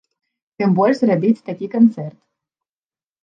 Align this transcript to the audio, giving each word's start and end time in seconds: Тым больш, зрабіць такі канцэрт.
Тым 0.61 0.69
больш, 0.79 0.95
зрабіць 1.01 1.45
такі 1.49 1.67
канцэрт. 1.75 2.17